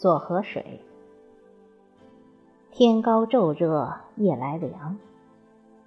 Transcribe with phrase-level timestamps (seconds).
[0.00, 0.80] 作河水。
[2.70, 4.96] 天高昼热夜来凉，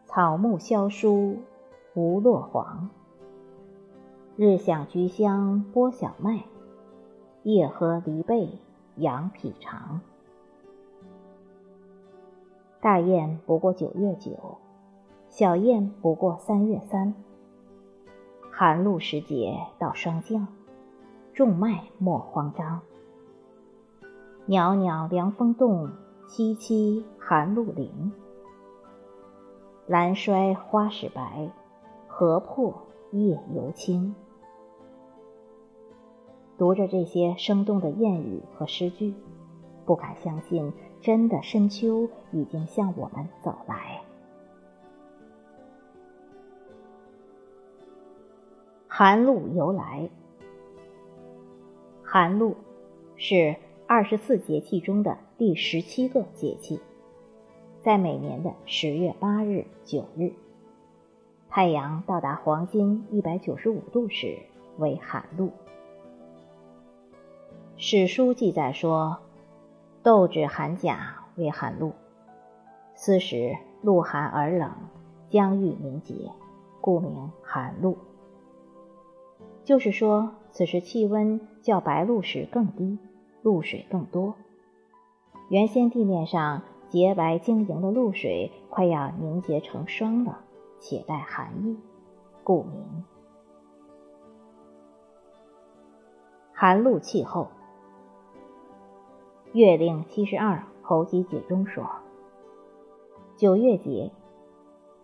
[0.05, 1.37] 草木萧疏
[1.95, 2.91] 无落黄。
[4.35, 6.43] 日享菊香播小麦，
[7.41, 8.59] 夜喝梨贝
[8.97, 9.99] 养脾肠。
[12.81, 14.59] 大雁不过九月九，
[15.27, 17.15] 小雁不过三月三。
[18.51, 20.45] 寒露时节到霜降，
[21.33, 22.79] 种麦莫慌张。
[24.45, 25.89] 袅袅凉风动，
[26.27, 28.11] 凄凄寒露临。
[29.87, 31.49] 兰衰花始白，
[32.07, 32.73] 荷破
[33.11, 34.13] 叶犹青。
[36.57, 39.13] 读着这些生动的谚语和诗句，
[39.85, 44.01] 不敢相信，真的深秋已经向我们走来。
[48.89, 50.09] 寒露由来，
[52.03, 52.57] 寒露
[53.15, 53.55] 是
[53.95, 56.79] 二十四节气中的第十七个节气，
[57.83, 60.31] 在每年的十月八日、九日，
[61.47, 64.39] 太阳到达黄金一百九十五度时
[64.79, 65.51] 为寒露。
[67.77, 69.19] 史书记载说
[70.01, 71.91] ：“斗指寒甲为寒露，
[72.95, 74.71] 此时露寒而冷，
[75.29, 76.31] 将欲凝结，
[76.81, 77.95] 故名寒露。”
[79.63, 82.97] 就是说，此时气温较白露时更低，
[83.43, 84.33] 露水更多。
[85.49, 90.39] 原先地面上洁白晶莹的露水快要凝结成霜了，
[90.79, 91.77] 且带寒意，
[92.43, 93.03] 故名
[96.53, 97.49] 寒露气候。
[99.55, 101.87] 《月令七十二候集解》中说
[103.37, 104.11] ：“九月节，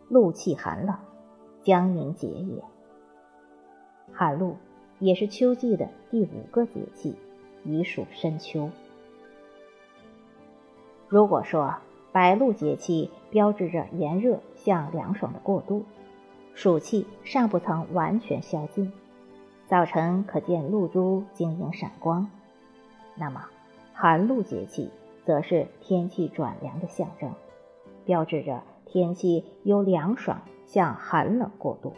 [0.07, 0.95] 露气寒冷，
[1.61, 2.63] 将凝结也。
[4.11, 4.55] 寒露
[4.97, 7.15] 也是秋季的第五个节气，
[7.63, 8.69] 已属深秋。
[11.07, 11.75] 如果说
[12.11, 15.83] 白露节气标志着炎热向凉爽的过渡，
[16.53, 18.91] 暑气尚不曾完全消尽，
[19.67, 22.29] 早晨可见露珠晶莹闪光，
[23.15, 23.45] 那么。”
[24.01, 24.89] 寒露节气
[25.25, 27.33] 则是天气转凉的象征，
[28.05, 31.91] 标志着天气由凉爽向寒冷过渡。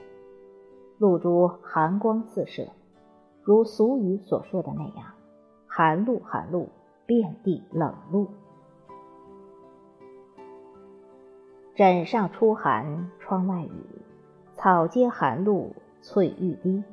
[0.98, 2.70] 露珠寒光四射，
[3.44, 5.14] 如俗语所说的那样
[5.74, 6.68] ：“寒露，寒露，
[7.06, 8.28] 遍地冷露。”
[11.74, 14.02] 枕上初寒窗外雨，
[14.54, 16.84] 草阶寒露翠欲滴。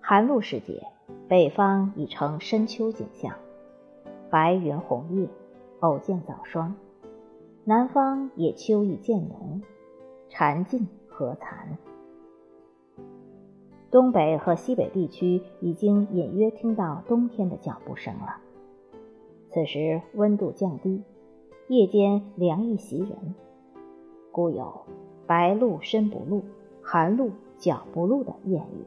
[0.00, 0.86] 寒露时节。
[1.28, 3.34] 北方已成深秋景象，
[4.30, 5.28] 白云红叶，
[5.80, 6.74] 偶见早霜；
[7.64, 9.60] 南方也秋意渐浓，
[10.30, 11.76] 蝉尽荷残。
[13.92, 18.38] 东北和西北地区已经隐约听到冬天的脚步声了。
[19.50, 21.02] 此时温度降低，
[21.68, 23.34] 夜间凉意袭人，
[24.30, 24.86] 故有
[25.28, 26.42] “白露身不露，
[26.80, 28.86] 寒露脚不露”的谚语。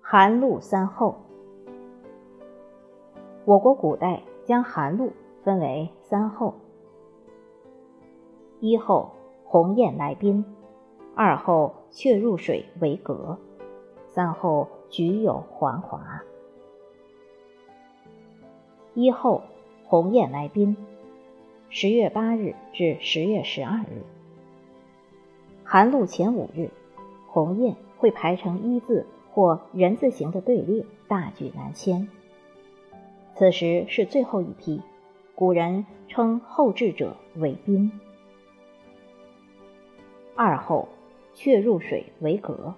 [0.00, 1.16] 寒露三候，
[3.44, 5.10] 我国古代将寒露
[5.42, 6.54] 分为三候：
[8.66, 9.10] 一候
[9.44, 10.42] 鸿雁来宾，
[11.14, 13.36] 二候雀入水为阁，
[14.08, 16.22] 三候菊有还华。
[18.94, 19.42] 一候
[19.84, 20.78] 鸿雁来宾，
[21.68, 24.02] 十月八日至十月十二日，
[25.62, 26.70] 寒露前五日，
[27.28, 29.04] 鸿雁会排成一字。
[29.30, 32.08] 或人字形的队列，大举南迁。
[33.34, 34.80] 此时是最后一批，
[35.34, 37.92] 古人称后至者为宾。
[40.36, 40.88] 二后，
[41.32, 42.74] 却入水为阁，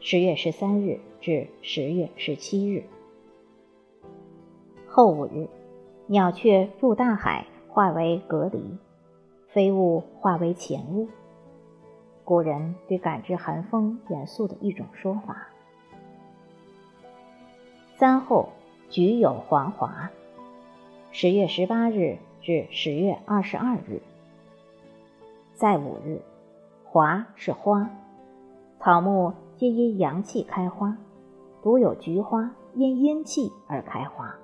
[0.00, 2.82] 十月十三日至十月十七日。
[4.88, 5.48] 后五日，
[6.08, 8.76] 鸟雀入大海，化为隔离，
[9.48, 11.08] 飞物化为潜物。
[12.24, 15.48] 古人对感知寒风严肃的一种说法。
[17.96, 18.48] 三后，
[18.90, 20.10] 菊有黄华，
[21.12, 24.02] 十月十八日至十月二十二日。
[25.54, 26.20] 再五日，
[26.90, 27.90] 华是花，
[28.78, 30.96] 草木皆因阳气开花，
[31.62, 34.34] 独有菊花因阴气而开花，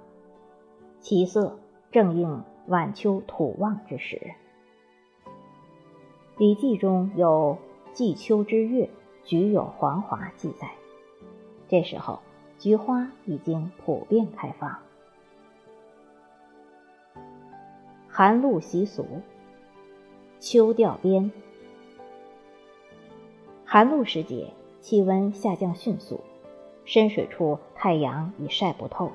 [1.01, 1.59] 其色
[1.91, 4.21] 正应晚秋土旺之时。
[6.37, 7.57] 《礼记》中有
[7.95, 8.91] “季秋之月，
[9.23, 10.71] 菊有黄华”记载。
[11.67, 12.19] 这时候，
[12.59, 14.77] 菊花已经普遍开放。
[18.07, 19.07] 寒露习俗，
[20.39, 21.33] 秋调边。
[23.75, 26.21] 寒露时节，气温下降迅速，
[26.85, 29.11] 深水处太阳已晒不透，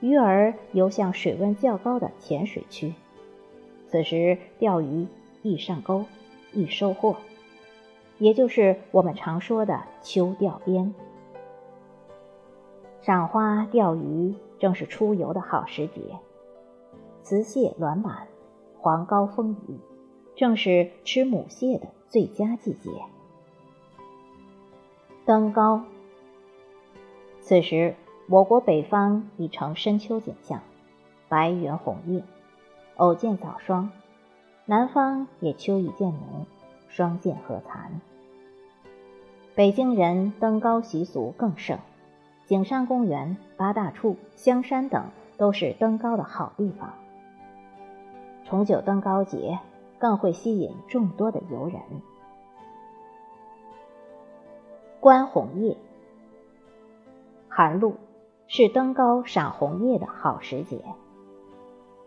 [0.00, 2.92] 鱼儿游向水温较高的浅水区。
[3.86, 5.06] 此时钓鱼
[5.44, 6.04] 易上钩，
[6.52, 7.14] 易收获，
[8.18, 10.92] 也就是我们常说的秋钓边。
[13.00, 16.00] 赏花钓鱼正是出游的好时节，
[17.22, 18.26] 雌蟹卵满，
[18.76, 19.78] 黄膏丰腴，
[20.34, 22.90] 正是吃母蟹的最佳季节。
[25.28, 25.82] 登高。
[27.42, 27.96] 此时，
[28.30, 30.62] 我国北方已成深秋景象，
[31.28, 32.22] 白云红叶，
[32.96, 33.90] 偶见早霜；
[34.64, 36.46] 南方也秋已渐浓，
[36.88, 38.00] 霜见河残。
[39.54, 41.78] 北京人登高习俗更盛，
[42.46, 46.94] 景山公园、八大处、香山等都是登高的好地方。
[48.46, 49.58] 重九登高节
[49.98, 51.82] 更会吸引众多的游人。
[55.00, 55.76] 观红叶，
[57.48, 57.94] 寒露
[58.48, 60.84] 是登高赏红叶的好时节。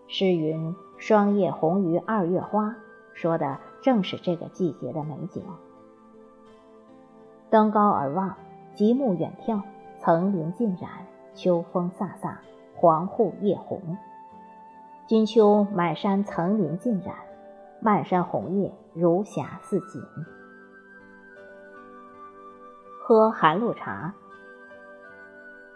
[0.07, 2.75] 诗云“霜叶红于二月花”，
[3.15, 5.41] 说的正是这个季节的美景。
[7.49, 8.35] 登高而望，
[8.73, 9.61] 极目远眺，
[10.01, 10.89] 层林尽染，
[11.33, 12.35] 秋风飒飒，
[12.75, 13.97] 黄户叶红。
[15.07, 17.15] 金秋满山层林尽染，
[17.79, 20.01] 漫山红叶如霞似锦。
[23.11, 24.13] 喝寒露茶，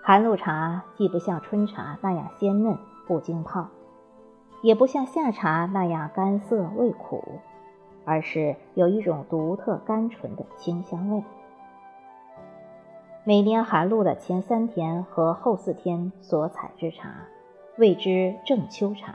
[0.01, 3.67] 寒露茶既不像春茶那样鲜嫩不经泡，
[4.61, 7.41] 也不像夏茶那样干涩味苦，
[8.05, 11.25] 而是有一种独特甘醇的清香味。
[13.25, 17.27] 每年寒露的前三天和后四天所采之茶，
[17.77, 19.13] 谓之正秋茶。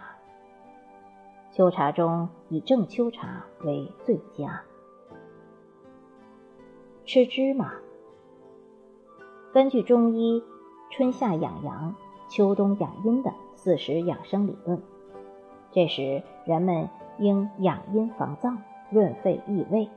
[1.53, 4.61] 秋茶中以正秋茶为最佳。
[7.07, 7.73] 吃芝麻。
[9.53, 10.45] 根据中医
[10.91, 11.97] 春夏养阳、
[12.29, 14.81] 秋冬养阴的四时养生理论，
[15.73, 16.89] 这时人们
[17.19, 18.57] 应养阴防燥、
[18.91, 19.89] 润肺益胃，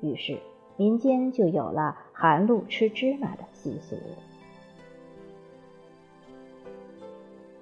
[0.00, 0.40] 于是
[0.76, 3.96] 民间就有了寒露吃芝麻的习俗。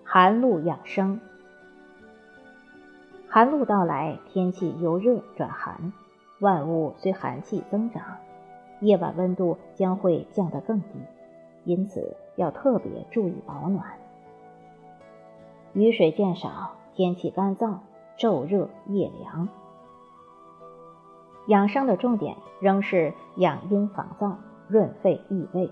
[0.02, 1.20] 寒露养生，
[3.28, 5.92] 寒露到来，天气由热转寒，
[6.38, 8.02] 万物随寒气增长。
[8.82, 10.88] 夜晚温度将会降得更低，
[11.64, 13.86] 因此要特别注意保暖。
[15.72, 17.76] 雨水渐少，天气干燥，
[18.18, 19.48] 昼热夜凉。
[21.46, 24.34] 养生的重点仍是养阴防燥、
[24.66, 25.70] 润肺益胃，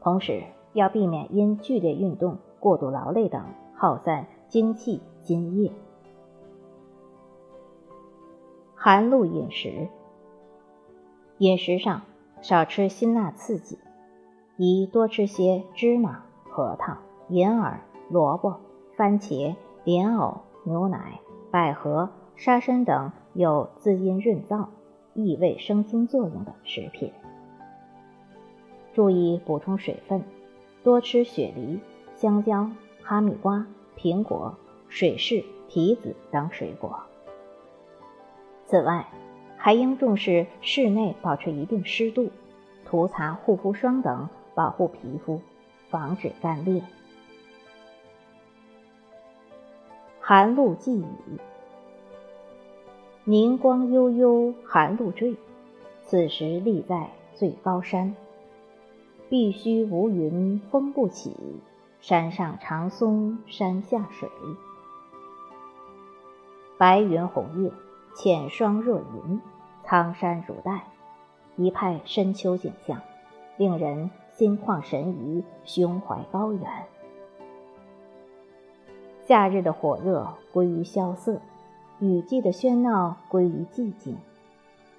[0.00, 0.42] 同时
[0.72, 3.44] 要避免因剧烈运动、过度劳累等
[3.76, 5.70] 耗散精气津液。
[8.74, 9.88] 寒露饮食。
[11.40, 12.02] 饮食上
[12.42, 13.78] 少吃辛辣刺激，
[14.58, 16.98] 宜多吃些芝麻、核桃、
[17.30, 18.60] 银耳、萝卜、
[18.94, 21.18] 番茄、莲藕、牛奶、
[21.50, 24.66] 百合、沙参等有滋阴润燥、
[25.14, 27.10] 益胃生津作用的食品。
[28.92, 30.22] 注意补充水分，
[30.84, 31.80] 多吃雪梨、
[32.16, 32.70] 香蕉、
[33.02, 33.66] 哈密瓜、
[33.96, 34.54] 苹果、
[34.90, 37.00] 水柿、提子等水果。
[38.66, 39.08] 此外，
[39.62, 42.30] 还应重视室内保持一定湿度，
[42.86, 45.42] 涂擦护肤霜等保护皮肤，
[45.90, 46.82] 防止干裂。
[50.18, 51.04] 寒露寄雨，
[53.24, 55.36] 凝光悠悠，寒露坠。
[56.06, 58.16] 此时立在最高山，
[59.28, 61.36] 碧虚无云，风不起。
[62.00, 64.26] 山上长松，山下水。
[66.78, 67.70] 白云红叶。
[68.22, 69.40] 浅霜若银，
[69.82, 70.82] 苍山如黛，
[71.56, 73.00] 一派深秋景象，
[73.56, 76.68] 令人心旷神怡，胸怀高远。
[79.22, 81.40] 夏日的火热归于萧瑟，
[81.98, 84.18] 雨季的喧闹归于寂静。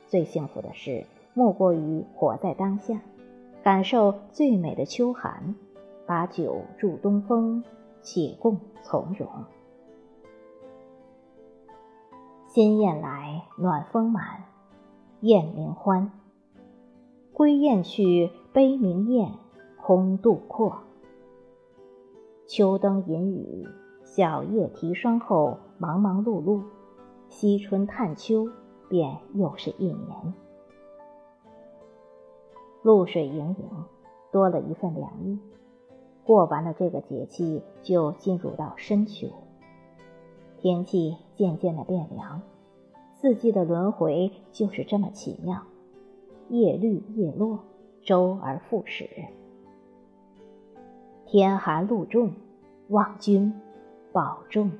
[0.08, 3.02] 最幸福的事，莫过于活在当下，
[3.62, 5.54] 感受最美的秋寒，
[6.08, 7.64] 把酒祝东风，
[8.02, 9.30] 且共从容。
[12.54, 14.44] 新燕来，暖风满，
[15.22, 16.12] 雁鸣欢。
[17.32, 19.32] 归雁去，悲鸣雁，
[19.82, 20.80] 空渡阔。
[22.46, 23.66] 秋灯引雨，
[24.04, 26.62] 小叶啼霜后，忙忙碌碌，
[27.30, 28.50] 惜春探秋，
[28.90, 30.34] 便又是一年。
[32.82, 33.70] 露水盈盈，
[34.30, 35.40] 多了一份凉意。
[36.26, 39.30] 过完了这个节气，就进入到深秋。
[40.62, 42.44] 天气渐渐的变凉
[43.20, 45.64] 四季的轮回就是这么奇妙
[46.50, 47.60] 叶绿叶落
[48.04, 49.10] 周而复始。
[51.26, 52.34] 天寒露重
[52.90, 53.54] 望君
[54.12, 54.72] 保重。